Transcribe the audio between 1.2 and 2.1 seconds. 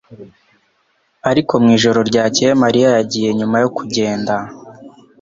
ariko mwijoro